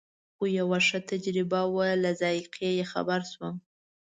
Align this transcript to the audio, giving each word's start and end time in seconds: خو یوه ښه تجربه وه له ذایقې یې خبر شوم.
خو 0.35 0.43
یوه 0.59 0.79
ښه 0.87 0.99
تجربه 1.09 1.61
وه 1.73 1.87
له 2.03 2.11
ذایقې 2.21 2.69
یې 2.77 2.85
خبر 2.91 3.21
شوم. 3.31 3.55